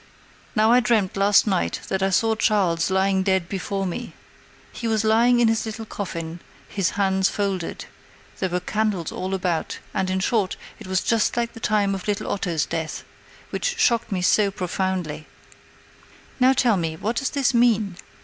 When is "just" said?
11.03-11.37